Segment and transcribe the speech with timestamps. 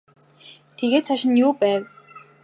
[0.77, 1.81] Тэгээд цааш нь юу байв?